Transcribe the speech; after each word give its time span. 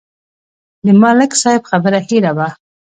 د 0.85 0.87
ملک 1.01 1.31
صاحب 1.41 1.63
خبره 1.69 1.99
هېره 2.07 2.31
وه. 2.37 2.47